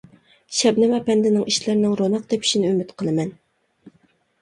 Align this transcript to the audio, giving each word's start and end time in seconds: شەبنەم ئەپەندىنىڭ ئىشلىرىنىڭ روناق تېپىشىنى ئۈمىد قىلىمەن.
شەبنەم 0.59 0.95
ئەپەندىنىڭ 0.99 1.45
ئىشلىرىنىڭ 1.51 1.95
روناق 2.01 2.27
تېپىشىنى 2.35 2.71
ئۈمىد 2.73 2.97
قىلىمەن. 2.99 3.35